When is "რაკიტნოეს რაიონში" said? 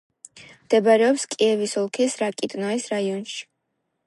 2.25-3.41